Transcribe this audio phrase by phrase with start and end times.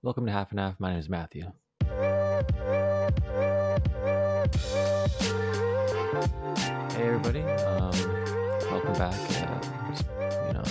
[0.00, 0.78] Welcome to Half in Half.
[0.78, 1.50] My name is Matthew.
[6.92, 7.90] Hey everybody, um,
[8.70, 9.18] welcome back.
[9.42, 9.60] Uh,
[10.46, 10.62] you know,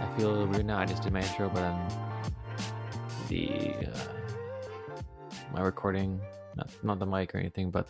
[0.00, 0.78] I feel a little weird now.
[0.78, 1.76] I just did my intro, but then
[3.28, 3.98] the uh,
[5.52, 6.20] my recording,
[6.54, 7.88] not not the mic or anything, but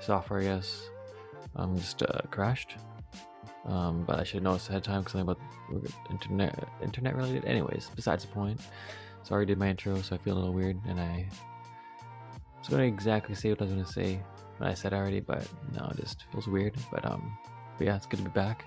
[0.00, 0.90] software, I guess,
[1.54, 2.74] um, just uh, crashed.
[3.64, 5.38] Um, but I should have noticed ahead of time because I'm about
[6.10, 7.44] internet internet related.
[7.44, 8.60] Anyways, besides the point.
[9.22, 11.28] Sorry, I did my intro, so I feel a little weird, and I
[12.58, 14.20] was going to exactly say what I was going to say
[14.58, 16.74] when I said already, but no, it just feels weird.
[16.90, 17.38] But um,
[17.78, 18.64] but yeah, it's good to be back.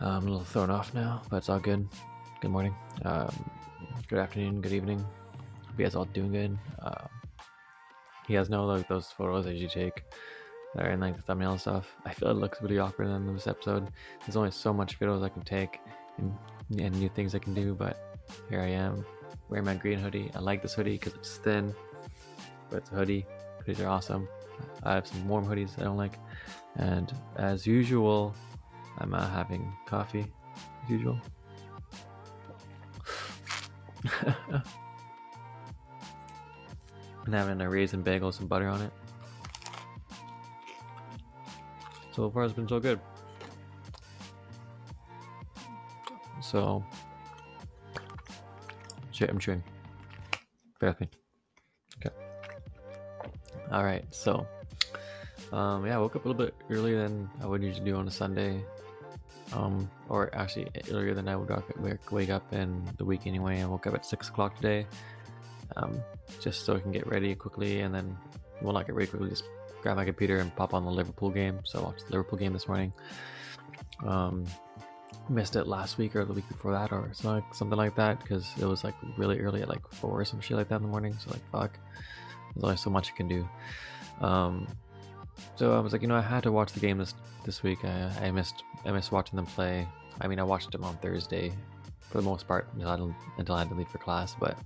[0.00, 1.88] Uh, I'm a little thrown off now, but it's all good.
[2.42, 2.74] Good morning,
[3.06, 3.32] um,
[4.08, 4.98] good afternoon, good evening.
[4.98, 6.58] Hope you guys all doing good.
[6.82, 7.06] Uh,
[8.28, 10.02] you guys know like those photos that you take
[10.74, 11.86] that are in like the thumbnail stuff.
[12.04, 13.88] I feel it looks really awkward in this episode.
[14.20, 15.80] There's only so much videos I can take
[16.18, 16.36] and,
[16.78, 19.04] and new things I can do, but here I am
[19.48, 20.30] wearing my green hoodie.
[20.34, 21.74] I like this hoodie because it's thin,
[22.70, 23.26] but it's a hoodie.
[23.66, 24.28] Hoodies are awesome.
[24.82, 26.18] I have some warm hoodies I don't like,
[26.76, 28.34] and as usual,
[28.98, 30.26] I'm uh, having coffee
[30.84, 31.18] as usual.
[37.24, 38.92] and having a raisin bagel with some butter on it.
[42.12, 43.00] So far, it's been so good.
[46.42, 46.84] So,
[49.12, 49.62] shit, I'm chewing.
[50.78, 51.08] Bear with me.
[51.98, 52.14] Okay.
[53.70, 54.04] All right.
[54.10, 54.46] So,
[55.52, 58.06] um, yeah, I woke up a little bit earlier than I would usually do on
[58.06, 58.62] a Sunday.
[59.54, 61.50] Um, or actually earlier than I would
[62.10, 63.60] wake up in the week anyway.
[63.60, 64.86] I woke up at six o'clock today,
[65.76, 66.02] um,
[66.40, 68.16] just so I can get ready quickly, and then
[68.62, 69.44] well, not get ready quickly, just
[69.82, 71.60] grab my computer and pop on the Liverpool game.
[71.64, 72.92] So I watched the Liverpool game this morning.
[74.06, 74.46] Um,
[75.28, 78.64] missed it last week or the week before that or something like that because it
[78.64, 81.16] was like really early at like four or some shit like that in the morning.
[81.18, 81.78] So like fuck,
[82.54, 83.48] there's only so much you can do.
[84.20, 84.66] Um,
[85.56, 87.84] so I was like, you know, I had to watch the game this this week.
[87.84, 89.86] I, I missed I missed watching them play.
[90.20, 91.52] I mean, I watched them on Thursday
[92.00, 94.36] for the most part until I, until I had to leave for class.
[94.38, 94.56] But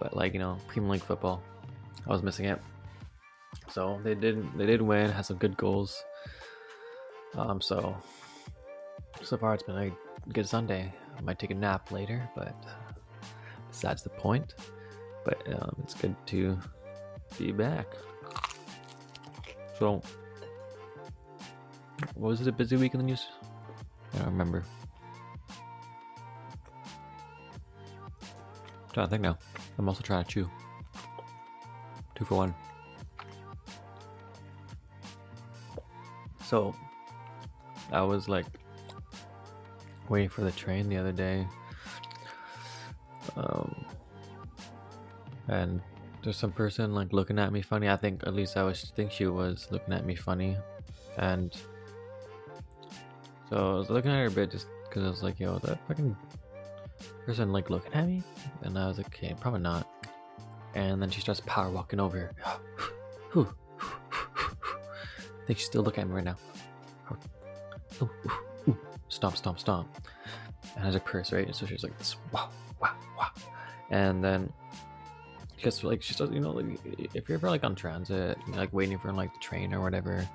[0.00, 1.42] but like you know, Premier League football,
[2.06, 2.60] I was missing it.
[3.70, 6.02] So they did they did win, had some good goals.
[7.34, 7.96] Um, so
[9.22, 10.92] so far it's been a good Sunday.
[11.16, 12.54] I might take a nap later, but
[13.70, 14.54] besides the point.
[15.24, 16.58] But um, it's good to
[17.38, 17.86] be back.
[19.78, 20.02] So,
[22.16, 23.26] was it a busy week in the news?
[24.14, 24.64] I don't remember.
[28.20, 29.38] I'm trying to think now.
[29.78, 30.50] I'm also trying to chew.
[32.14, 32.54] Two for one.
[36.48, 36.74] So,
[37.92, 38.46] I was like
[40.08, 41.46] waiting for the train the other day.
[43.36, 43.84] Um,
[45.48, 45.82] and
[46.24, 47.90] there's some person like looking at me funny.
[47.90, 50.56] I think at least I was think she was looking at me funny,
[51.18, 51.54] and
[53.50, 55.86] so I was looking at her a bit just because I was like, yo, that
[55.86, 56.16] fucking
[57.26, 58.22] person like looking at me,
[58.62, 59.86] and I was like, okay, probably not.
[60.74, 62.32] And then she starts power walking over.
[65.48, 66.36] think she's still looking at me right now.
[68.02, 68.78] Ooh, ooh, ooh.
[69.08, 69.88] Stomp, stomp, stomp.
[70.76, 71.46] And has a purse, right?
[71.46, 71.94] And so she's like,
[72.30, 72.50] wow,
[72.80, 73.30] wow, wow.
[73.90, 74.52] And then
[75.56, 76.66] because like she does, you know, like
[77.14, 80.28] if you're ever like on transit, like waiting for like the train or whatever,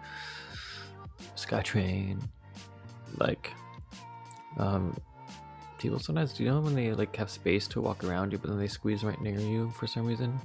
[1.38, 2.20] SkyTrain,
[3.20, 3.54] like,
[4.58, 4.98] um,
[5.78, 8.50] people sometimes, do you know when they like have space to walk around you, but
[8.50, 10.40] then they squeeze right near you for some reason?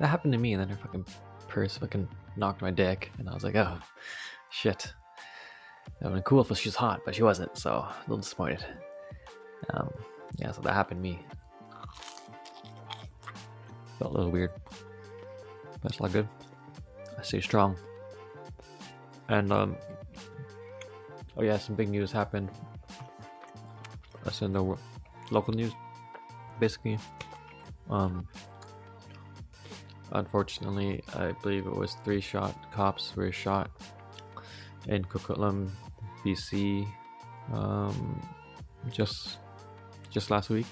[0.00, 1.06] That happened to me, and then her fucking
[1.46, 2.08] purse fucking
[2.40, 3.78] knocked my dick, and I was like, oh,
[4.50, 4.92] shit.
[6.00, 8.16] That would have been cool if she was hot, but she wasn't, so a little
[8.16, 8.64] disappointed.
[9.74, 9.92] Um,
[10.38, 11.20] yeah, so that happened to me.
[13.98, 14.50] Felt a little weird.
[15.84, 16.26] It's all good.
[17.18, 17.76] I stay strong.
[19.28, 19.76] And, um,
[21.36, 22.48] oh yeah, some big news happened.
[24.24, 24.76] That's in the
[25.30, 25.72] local news,
[26.58, 26.98] basically.
[27.90, 28.26] Um,
[30.12, 33.70] Unfortunately, I believe it was three shot cops were shot
[34.88, 35.70] in Coquitlam,
[36.24, 36.86] BC,
[37.52, 38.20] um,
[38.90, 39.38] just
[40.10, 40.66] just last week.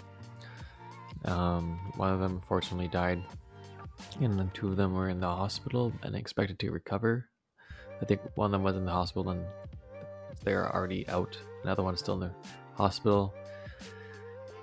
[1.25, 3.23] Um, one of them unfortunately died,
[4.21, 7.29] and then two of them were in the hospital and expected to recover.
[8.01, 9.45] I think one of them was in the hospital and
[10.45, 11.37] they're already out.
[11.63, 12.33] Another one's still in the
[12.75, 13.35] hospital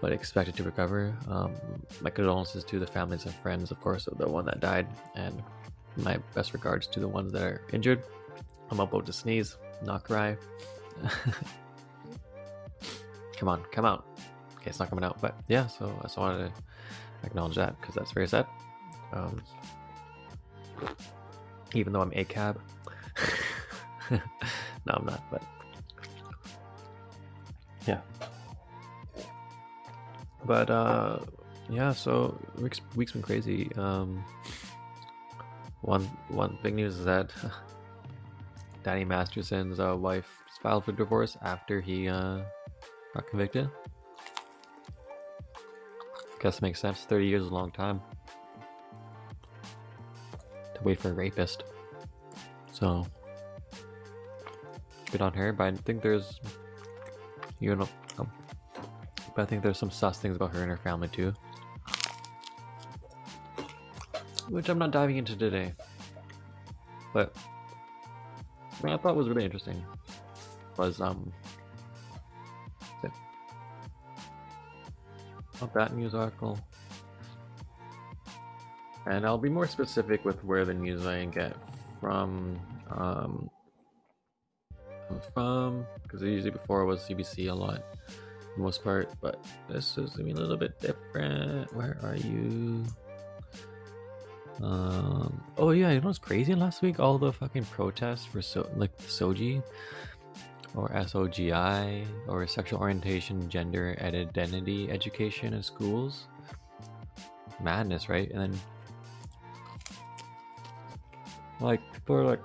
[0.01, 1.15] but expected to recover.
[1.29, 1.55] Um,
[2.01, 5.41] my condolences to the families and friends, of course, of the one that died, and
[5.97, 8.03] my best regards to the ones that are injured.
[8.69, 10.37] I'm about to sneeze, not cry.
[13.37, 14.05] come on, come out.
[14.57, 15.21] okay, it's not coming out.
[15.21, 16.51] But yeah, so I just wanted to
[17.23, 18.45] acknowledge that because that's very sad.
[19.13, 19.41] Um,
[21.73, 22.59] even though I'm a cab.
[24.11, 24.19] no,
[24.87, 25.41] I'm not, but
[27.87, 28.01] yeah.
[30.45, 31.19] But uh,
[31.69, 31.91] yeah.
[31.91, 33.71] So week's week's been crazy.
[33.75, 34.23] Um,
[35.81, 37.31] one one big news is that
[38.83, 40.27] Danny Masterson's uh, wife
[40.61, 42.39] filed for divorce after he uh,
[43.13, 43.69] got convicted.
[46.41, 47.05] Guess makes sense.
[47.05, 48.01] Thirty years is a long time
[50.75, 51.63] to wait for a rapist.
[52.71, 53.07] So
[55.11, 56.39] good on her, but I think there's
[57.59, 57.87] you know,
[59.35, 61.33] but I think there's some sus things about her and her family too,
[64.49, 65.73] which I'm not diving into today.
[67.13, 67.35] But
[68.79, 69.83] what I thought was really interesting
[70.77, 71.31] was um
[75.61, 76.59] not that news article.
[79.05, 81.55] And I'll be more specific with where the news I get
[82.01, 82.59] from
[82.89, 83.49] um
[85.33, 87.83] from because usually before it was CBC a lot
[88.61, 91.73] most part, but this is gonna be a little bit different.
[91.73, 92.83] Where are you?
[94.61, 95.43] Um.
[95.57, 96.55] Oh yeah, you know what's crazy?
[96.55, 99.61] Last week, all the fucking protests for so like Soji
[100.75, 106.27] or SOGI or sexual orientation, gender and identity education in schools.
[107.61, 108.29] Madness, right?
[108.31, 108.59] And then
[111.59, 112.41] like people are like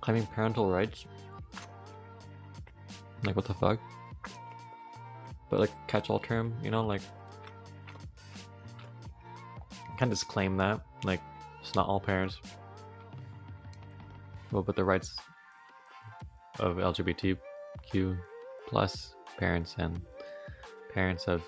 [0.00, 1.06] claiming parental rights.
[3.24, 3.78] Like what the fuck?
[5.50, 7.02] But like catch-all term, you know, like
[9.98, 11.20] kind of just claim that like
[11.60, 12.38] it's not all parents.
[14.50, 15.16] Well, but the rights
[16.58, 18.18] of LGBTQ
[18.66, 20.00] plus parents and
[20.92, 21.42] parents of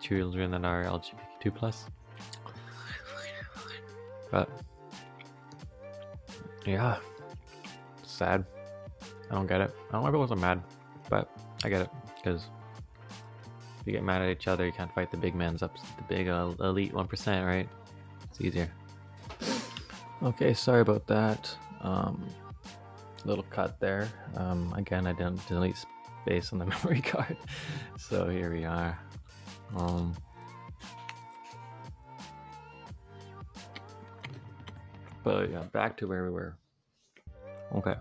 [0.00, 1.86] children that are LGBTQ plus.
[4.30, 4.48] But
[6.66, 6.98] yeah,
[8.04, 8.44] sad.
[9.30, 9.74] I don't get it.
[9.88, 10.62] I don't know if it wasn't mad,
[11.10, 11.30] but
[11.64, 12.46] I get it because
[13.80, 16.02] if you get mad at each other, you can't fight the big man's up, the
[16.08, 17.68] big uh, elite one percent, right?
[18.24, 18.70] It's easier.
[20.22, 21.54] Okay, sorry about that.
[21.80, 22.24] Um,
[23.24, 24.08] little cut there.
[24.36, 25.84] Um, again, I didn't delete
[26.22, 27.36] space on the memory card,
[27.98, 28.98] so here we are.
[29.76, 30.14] Um,
[35.22, 36.56] but yeah, back to where we were.
[37.74, 37.94] Okay.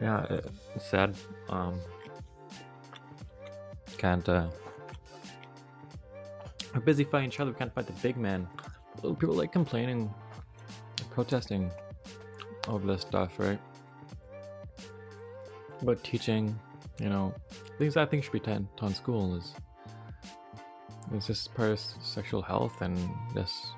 [0.00, 0.40] Yeah,
[0.74, 1.16] it's sad.
[1.48, 1.80] Um,
[3.96, 4.28] can't.
[4.28, 4.48] Uh,
[6.74, 7.50] we're busy fighting each other.
[7.50, 8.48] We can't fight the big man.
[9.02, 10.12] People like complaining,
[11.10, 11.70] protesting
[12.68, 13.58] over this stuff, right?
[15.82, 16.58] But teaching,
[17.00, 17.34] you know,
[17.78, 19.54] things I think should be taught in school is
[21.14, 22.98] it's just part of sexual health and
[23.34, 23.72] this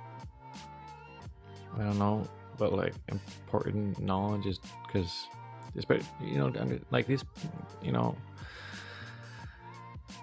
[1.78, 2.26] I don't know,
[2.58, 5.28] but like important knowledge is because,
[5.86, 6.52] but you know,
[6.90, 7.24] like these,
[7.82, 8.16] you know,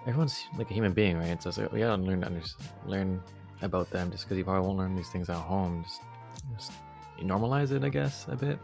[0.06, 1.42] everyone's like a human being, right?
[1.42, 3.22] So, so we gotta learn to understand, learn
[3.62, 4.10] about them.
[4.10, 6.02] Just because you probably won't learn these things at home, just,
[6.56, 6.72] just
[7.20, 8.58] normalize it, I guess, a bit.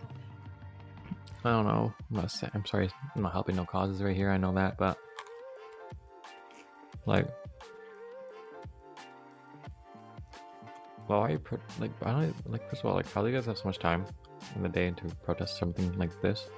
[1.44, 1.92] I don't know.
[2.10, 4.30] I'm, not, I'm sorry, I'm not helping no causes right here.
[4.30, 4.98] I know that, but
[7.06, 7.26] like
[11.08, 11.38] Well, why
[11.80, 11.90] like?
[12.02, 12.68] I don't like.
[12.70, 14.06] First of all, like, how do you guys have so much time
[14.56, 16.48] in the day to protest something like this?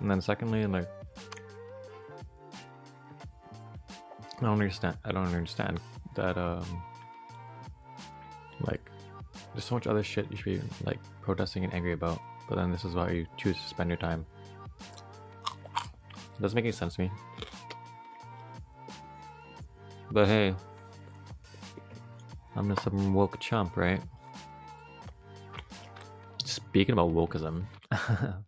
[0.00, 0.88] And then, secondly, like,
[4.38, 4.96] I don't understand.
[5.04, 5.80] I don't understand
[6.14, 6.38] that.
[6.38, 6.82] Um,
[8.62, 8.80] like,
[9.52, 12.70] there's so much other shit you should be like protesting and angry about, but then
[12.70, 14.24] this is why you choose to spend your time.
[15.76, 17.10] It doesn't make any sense to me.
[20.10, 20.54] But hey,
[22.56, 24.00] I'm just some woke chump, right?
[26.44, 27.64] Speaking about wokeism,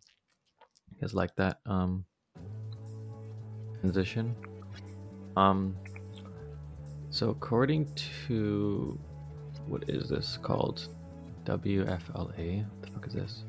[0.99, 2.05] guys like that um
[3.81, 4.35] transition?
[5.35, 5.75] Um,
[7.09, 7.93] so according
[8.27, 8.97] to
[9.67, 10.87] what is this called?
[11.45, 12.65] WFLA.
[12.65, 13.43] What the fuck is this?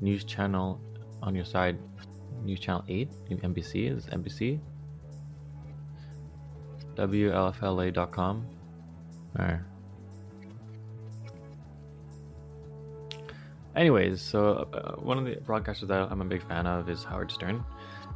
[0.00, 0.80] News channel
[1.22, 1.78] on your side.
[2.44, 3.10] News channel eight.
[3.30, 4.60] NBC is NBC.
[6.96, 8.46] WLFLA.com.
[9.38, 9.60] Alright.
[13.78, 17.30] Anyways, so uh, one of the broadcasters that I'm a big fan of is Howard
[17.30, 17.64] Stern,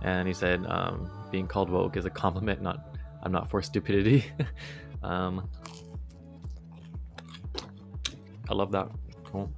[0.02, 2.60] and he said um, being called woke is a compliment.
[2.60, 4.24] Not, I'm not for stupidity.
[5.04, 5.48] um,
[8.50, 8.88] I love that.
[9.22, 9.52] Cool.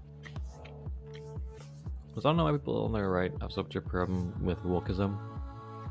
[2.10, 5.18] Because I don't know why people on their right have such a problem with wokeism.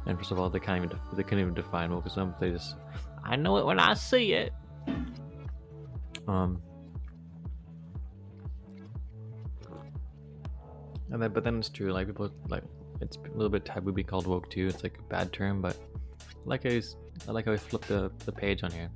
[0.06, 2.40] And first of all, they can't even they can't even define wokeism.
[2.40, 2.76] They just,
[3.24, 4.54] I know it when I see it.
[6.28, 6.62] Um.
[11.14, 11.94] And then, but then it's true.
[11.94, 12.64] Like people, like
[13.00, 14.68] it's a little bit taboo to be called woke too.
[14.68, 15.78] It's like a bad term, but
[16.46, 16.82] like I,
[17.28, 18.90] I like how I flipped the the page on here.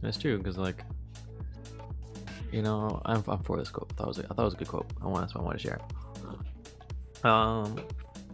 [0.00, 0.84] And it's true because like,
[2.52, 3.90] you know, I'm, I'm for this quote.
[3.90, 4.86] I thought it was I thought it was a good quote.
[5.02, 5.80] I want that's why I want to share.
[7.24, 7.80] Um,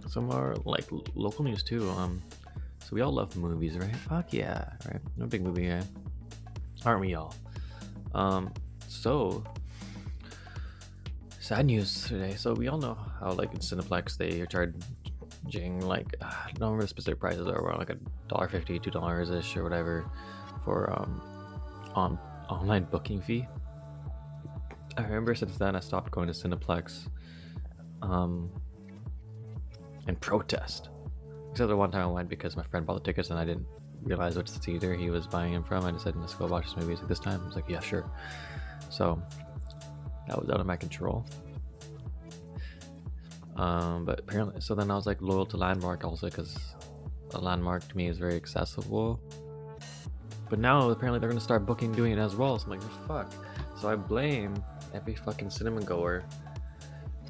[0.06, 1.88] some more like local news too.
[1.90, 2.22] Um,
[2.80, 3.96] so we all love movies, right?
[3.96, 5.00] Fuck yeah, right?
[5.16, 5.82] No big movie guy,
[6.84, 7.34] aren't we all?
[8.14, 8.52] Um,
[8.86, 9.42] so
[11.40, 12.34] sad news today.
[12.36, 16.82] So we all know how like in Cineplex they are charging like I don't remember
[16.82, 17.96] the specific prices are around like a
[18.28, 20.04] dollar fifty, two dollars ish or whatever
[20.64, 21.20] for um
[21.94, 23.46] on online booking fee.
[24.96, 27.08] I remember since then I stopped going to Cineplex.
[28.02, 28.50] Um,
[30.06, 30.90] and protest.
[31.50, 33.66] Except the one time I went because my friend bought the tickets and I didn't
[34.02, 35.84] realize which theater he was buying them from.
[35.84, 36.96] I said, let's go watch this movie.
[36.96, 38.10] Like, this time, I was like, yeah, sure.
[38.90, 39.22] So
[40.28, 41.24] that was out of my control.
[43.56, 46.58] Um, but apparently, so then I was like loyal to Landmark also because
[47.32, 49.20] a Landmark to me is very accessible.
[50.50, 52.58] But now apparently they're gonna start booking doing it as well.
[52.58, 53.32] So I'm like, fuck.
[53.80, 56.24] So I blame every fucking cinema goer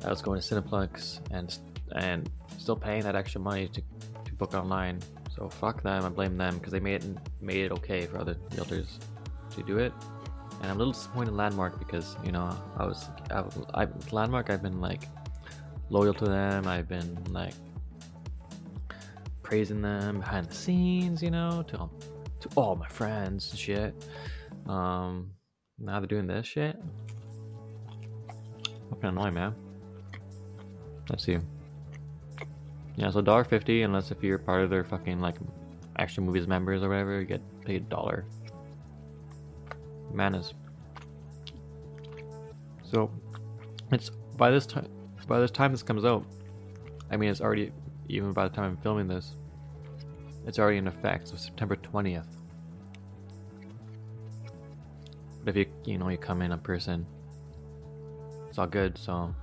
[0.00, 1.58] that was going to Cineplex and
[1.96, 3.82] and still paying that extra money to,
[4.24, 5.00] to book online.
[5.34, 6.04] So fuck them.
[6.04, 8.98] I blame them because they made it made it okay for other realtors
[9.50, 9.92] to do it.
[10.60, 13.44] And I'm a little disappointed in Landmark because you know I was I,
[13.82, 14.50] I Landmark.
[14.50, 15.08] I've been like
[15.90, 16.66] loyal to them.
[16.66, 17.54] I've been like
[19.42, 21.22] praising them behind the scenes.
[21.22, 21.88] You know to
[22.40, 23.94] to all my friends and shit.
[24.66, 25.30] Um,
[25.78, 26.76] now they're doing this shit.
[28.90, 29.54] Fucking annoying, man.
[31.10, 31.38] Let's see.
[32.96, 35.36] Yeah, so dollar fifty, unless if you're part of their fucking like
[35.98, 38.24] extra movies members or whatever, you get paid a dollar.
[40.12, 40.54] Manas.
[42.84, 43.10] So
[43.90, 44.86] it's by this time
[45.24, 46.24] by this time this comes out,
[47.10, 47.72] I mean it's already
[48.08, 49.36] even by the time I'm filming this,
[50.46, 52.28] it's already in effect, so September twentieth.
[55.44, 57.06] But if you you know you come in a person,
[58.48, 59.34] it's all good, so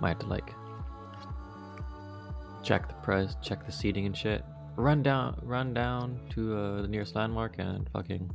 [0.00, 0.52] might have to like
[2.62, 4.44] check the price, check the seating and shit.
[4.76, 8.28] Run down, run down to uh, the nearest landmark and fucking,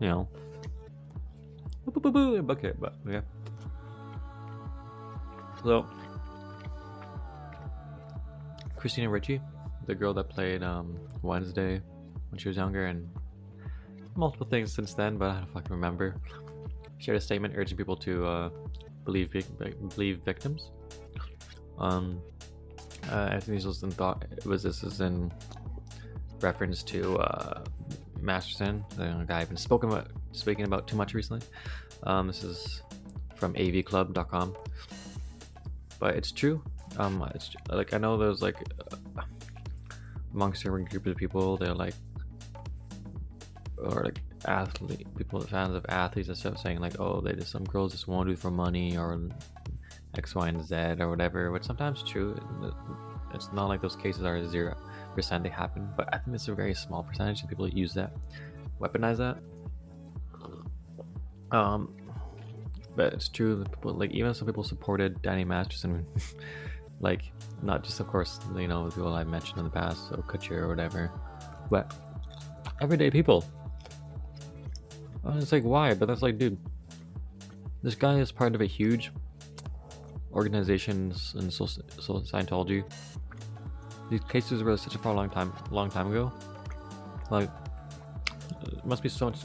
[0.00, 0.28] you know,
[1.86, 2.80] boo boo boo book it.
[2.80, 3.22] But yeah.
[5.62, 5.86] So,
[8.76, 9.40] Christina Ricci,
[9.86, 11.80] the girl that played um, Wednesday
[12.30, 13.08] when she was younger, and
[14.16, 16.16] multiple things since then, but I don't fucking remember.
[16.98, 18.50] Shared a statement urging people to uh,
[19.04, 19.32] believe
[19.88, 20.70] believe victims
[21.78, 22.20] um,
[23.10, 24.24] uh, was in thought.
[24.44, 25.32] Was this is in
[26.40, 27.64] reference to uh,
[28.20, 31.46] Masterson, the guy I've been spoken about, speaking about too much recently.
[32.04, 32.82] Um, this is
[33.34, 34.56] from avclub.com,
[36.00, 36.62] but it's true.
[36.96, 38.56] Um, it's like I know there's like
[39.16, 39.22] uh,
[40.34, 41.94] among certain group of people, they're like,
[43.78, 47.64] or like athlete people, fans of athletes and stuff, saying like, oh, they just some
[47.64, 49.20] girls just won't do it for money, or
[50.16, 52.36] X, Y, and Z or whatever, which sometimes true.
[53.32, 54.76] It's not like those cases are zero
[55.14, 57.94] percent they happen, but I think it's a very small percentage of people that use
[57.94, 58.12] that,
[58.80, 59.38] weaponize that.
[61.52, 61.94] Um,
[63.00, 66.04] but it's true that people like even some people supported Danny Masterson,
[67.00, 67.22] like
[67.62, 70.58] not just of course you know the people I mentioned in the past, so Kutcher
[70.58, 71.10] or whatever,
[71.70, 71.94] but
[72.82, 73.42] everyday people.
[75.24, 75.94] And it's like why?
[75.94, 76.58] But that's like, dude,
[77.82, 79.12] this guy is part of a huge
[80.34, 82.84] organizations and so, Scientology.
[84.10, 86.30] These cases were such a far long time, long time ago.
[87.30, 87.48] Like,
[88.84, 89.38] must be so much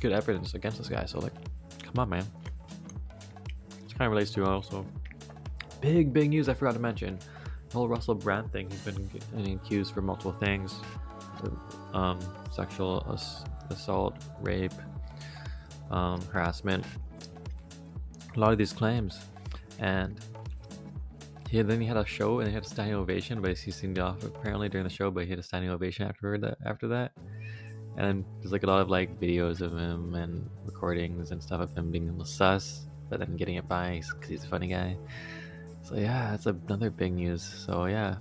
[0.00, 1.04] good evidence against this guy.
[1.04, 1.34] So like,
[1.82, 2.24] come on, man.
[4.00, 4.86] Kind of relates to also
[5.82, 6.48] big, big news.
[6.48, 7.18] I forgot to mention
[7.68, 8.70] the whole Russell Brand thing.
[8.70, 10.74] He's been getting accused for multiple things:
[11.92, 12.18] um,
[12.50, 13.04] sexual
[13.68, 14.72] assault, rape,
[15.90, 16.86] um, harassment.
[18.34, 19.20] A lot of these claims
[19.80, 20.18] and
[21.50, 23.98] he then he had a show and he had a standing ovation, but he seemed
[23.98, 26.56] off apparently during the show, but he had a standing ovation after that.
[26.64, 27.12] After that,
[27.98, 31.76] and there's like a lot of like videos of him and recordings and stuff of
[31.76, 34.96] him being a sus, but then getting it by because he's a funny guy.
[35.82, 37.42] So yeah, that's another big news.
[37.42, 38.16] So yeah,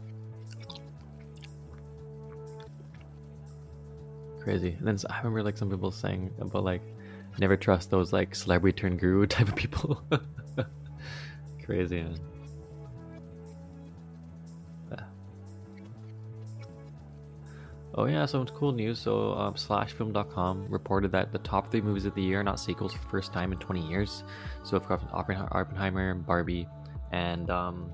[4.41, 4.75] crazy.
[4.79, 6.81] And then I remember like some people saying about like
[7.39, 10.03] never trust those like celebrity turned guru type of people.
[11.63, 12.19] crazy, man.
[17.95, 18.99] Oh yeah, so some cool news.
[18.99, 22.93] So um, SlashFilm.com reported that the top three movies of the year are not sequels
[22.93, 24.23] for the first time in 20 years.
[24.63, 26.67] So we've got Oppenheimer, Barbie,
[27.11, 27.91] and um,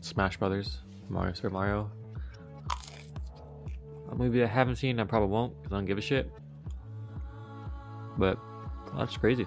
[0.00, 1.90] Smash Brothers, Mario Super Mario.
[4.10, 6.30] A movie I haven't seen, I probably won't because I don't give a shit.
[8.18, 8.38] But
[8.96, 9.46] that's crazy.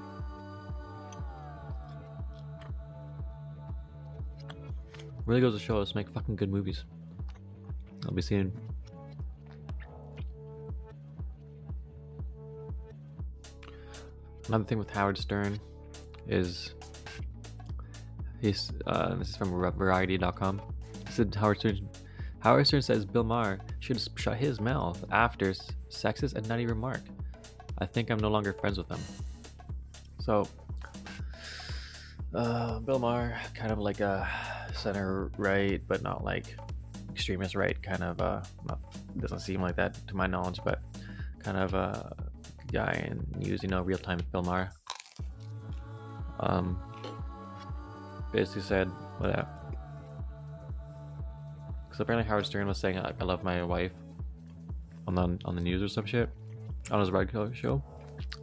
[5.26, 6.86] Really goes to show us make fucking good movies.
[8.14, 8.52] Be seeing.
[14.48, 15.60] Another thing with Howard Stern
[16.28, 16.74] is
[18.42, 20.62] he's uh, this is from Variety.com.
[21.10, 21.90] said Howard Stern.
[22.40, 25.54] Howard Stern says Bill Maher should shut his mouth after
[25.90, 27.02] sexist and nutty remark.
[27.80, 29.00] I think I'm no longer friends with him.
[30.20, 30.48] So,
[32.36, 34.30] uh, Bill Maher, kind of like a
[34.74, 36.58] center right, but not like
[37.14, 38.42] extremist right kind of uh
[39.20, 40.82] doesn't seem like that to my knowledge but
[41.40, 42.16] kind of a
[42.72, 44.72] guy and use you know real-time Bill Maher
[46.40, 46.80] um
[48.32, 48.88] basically said
[49.20, 49.48] whatever
[51.94, 53.92] because apparently Howard Stern was saying I, love my wife
[55.08, 56.28] on the on the news or some shit
[56.90, 57.84] on his regular show.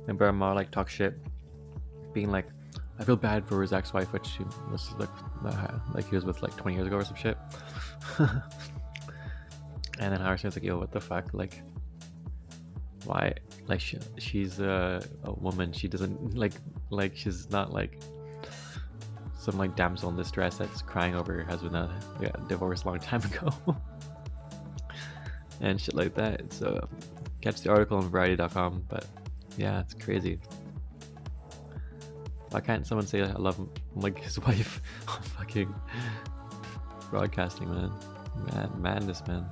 [0.06, 1.14] And Bill Maher like talk shit
[2.12, 2.46] being like
[3.00, 5.08] I feel bad for his ex-wife, which she was like,
[5.46, 7.38] uh, like he was with like 20 years ago or some shit.
[9.98, 11.32] and then Stern's like, "Yo, what the fuck?
[11.32, 11.62] Like,
[13.06, 13.32] why?
[13.66, 15.72] Like, she, she's a, a woman.
[15.72, 16.52] She doesn't like,
[16.90, 18.02] like she's not like
[19.38, 21.90] some like damsel in distress that's crying over her husband that
[22.20, 23.50] got divorced a long time ago,
[25.62, 26.86] and shit like that." So,
[27.40, 28.84] catch the article on Variety.com.
[28.90, 29.06] But
[29.56, 30.38] yeah, it's crazy.
[32.50, 33.58] Why can't someone say I love
[33.94, 35.74] like his wife on fucking
[37.10, 37.90] broadcasting, man?
[38.52, 39.46] Mad madness, man.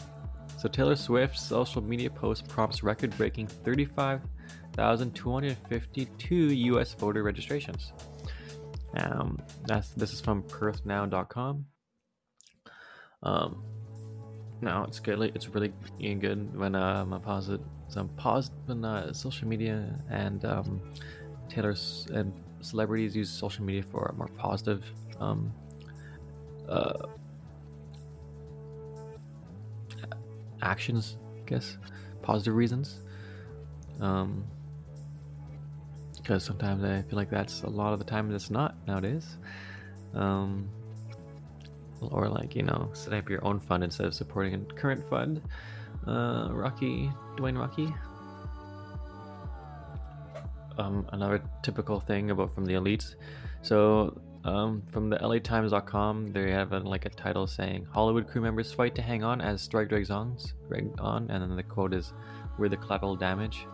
[0.58, 6.92] So Taylor Swift's social media post prompts record-breaking 35,252 U.S.
[6.94, 7.92] voter registrations.
[8.96, 11.66] Um, that's this is from PerthNow.com.
[13.22, 13.62] Um,
[14.61, 15.20] no, it's good.
[15.34, 17.61] It's really good when um, I pause it.
[17.88, 20.80] Some pause when uh, social media and um,
[21.48, 24.84] Taylor's and celebrities use social media for more positive
[25.20, 25.52] um,
[26.68, 27.06] uh,
[30.62, 31.78] actions, I guess,
[32.22, 33.00] positive reasons.
[34.00, 34.44] Um,
[36.16, 39.38] because sometimes I feel like that's a lot of the time it's not nowadays.
[40.14, 40.68] Um,
[42.00, 45.40] or like you know, setting up your own fund instead of supporting a current fund.
[46.06, 47.92] Uh, Rocky, Dwayne Rocky,
[50.78, 53.14] um, another typical thing about from the elites.
[53.62, 58.72] So um, from the LATimes.com, they have a, like a title saying Hollywood crew members
[58.72, 60.36] fight to hang on as strike drags on,
[60.68, 62.12] drag on, and then the quote is
[62.58, 63.66] "We're the collateral damage,"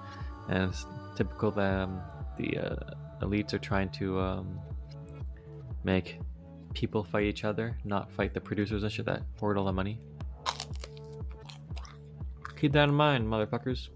[0.49, 0.87] and it's
[1.17, 2.01] typical that um,
[2.39, 2.77] the uh,
[3.21, 4.59] elites are trying to um,
[5.85, 6.19] make
[6.73, 10.01] people fight each other, not fight the producers and shit that hoard all the money.
[12.59, 13.89] Keep that in mind, motherfuckers.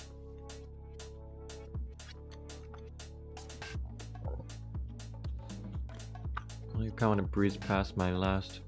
[6.99, 8.59] I kind of want to breeze past my last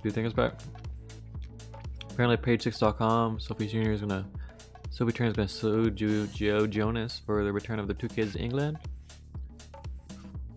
[0.00, 0.60] few things back.
[2.08, 3.90] Apparently, page6.com, Sophie Jr.
[3.90, 4.24] is gonna.
[4.90, 8.38] Sophie Turner is gonna sue Joe Jonas for the return of the two kids to
[8.38, 8.78] England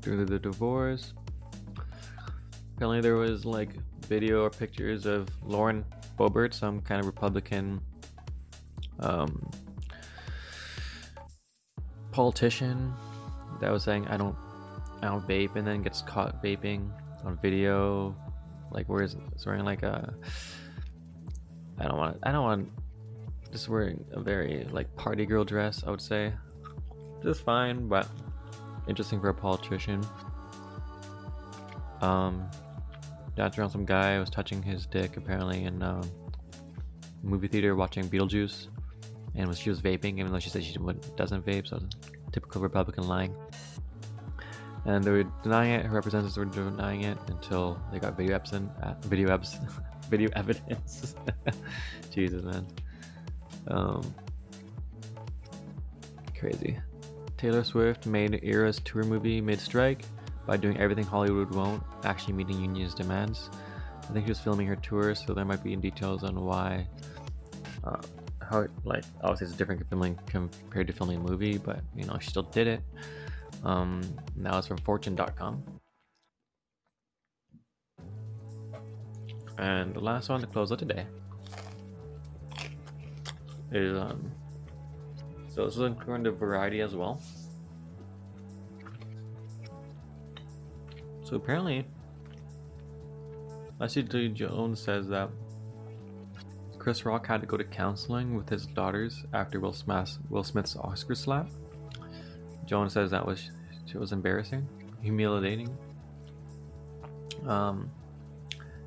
[0.04, 1.14] through the divorce.
[2.76, 3.72] Apparently, there was like
[4.06, 5.84] video or pictures of Lauren
[6.20, 7.82] Boebert, some kind of Republican
[9.00, 9.50] um,
[12.12, 12.94] politician
[13.60, 14.36] that was saying, "I don't
[15.02, 16.90] I don't vape and then gets caught vaping
[17.24, 18.16] on video.
[18.72, 20.14] Like where's it's wearing like a
[21.78, 22.70] I don't want I don't want
[23.52, 26.34] just wearing a very like party girl dress, I would say.
[27.24, 28.08] Just fine, but
[28.88, 30.02] interesting for a politician.
[32.02, 32.50] Um
[33.36, 36.02] danced around some guy was touching his dick apparently in um,
[37.24, 38.68] movie theater watching Beetlejuice
[39.36, 40.78] and she was vaping even though she said she
[41.16, 41.80] doesn't vape so
[42.32, 43.34] typical republican lying
[44.86, 45.86] and they were denying it.
[45.86, 48.72] Her representatives were denying it until they got video evidence.
[48.82, 49.60] Uh, video evidence.
[50.10, 51.16] video evidence.
[52.12, 52.68] Jesus, man.
[53.68, 54.14] Um,
[56.38, 56.80] crazy.
[57.38, 60.04] Taylor Swift made Eras tour movie mid-strike
[60.46, 63.50] by doing everything Hollywood won't, actually meeting unions' demands.
[64.10, 66.88] I think she was filming her tour, so there might be details on why.
[67.84, 68.02] Uh,
[68.42, 72.18] how like obviously it's a different filming compared to filming a movie, but you know
[72.20, 72.82] she still did it.
[73.64, 74.02] Um,
[74.38, 75.64] that was from fortune.com.
[79.58, 81.06] And the last one to close out today
[83.72, 84.32] is um,
[85.54, 87.22] so this is including the variety as well.
[91.24, 91.86] So apparently,
[93.80, 94.30] Leslie D.
[94.30, 95.30] Jones says that
[96.78, 99.76] Chris Rock had to go to counseling with his daughters after Will
[100.30, 101.48] Will Smith's Oscar slap.
[102.66, 103.52] Jones says that was
[103.94, 104.68] it was embarrassing,
[105.02, 105.76] humiliating.
[107.48, 107.90] Um,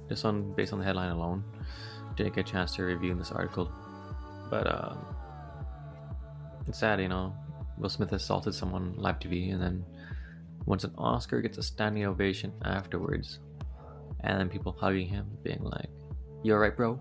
[0.09, 1.45] just on based on the headline alone,
[2.17, 3.71] didn't get a chance to review in this article,
[4.51, 4.99] but um,
[6.67, 7.35] it's sad, you know.
[7.77, 9.85] Will Smith assaulted someone live TV, and then
[10.65, 13.41] once an Oscar gets a standing ovation afterwards,
[14.21, 15.91] and then people hugging him, being like,
[16.43, 17.01] "You alright, bro?"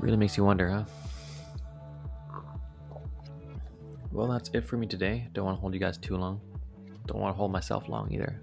[0.00, 0.84] Really makes you wonder, huh?
[4.18, 5.28] Well, that's it for me today.
[5.32, 6.40] Don't want to hold you guys too long.
[7.06, 8.42] Don't want to hold myself long either.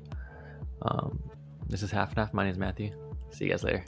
[0.83, 1.21] Um,
[1.67, 2.33] this is half in half.
[2.33, 2.91] My name is Matthew.
[3.29, 3.83] See you guys later.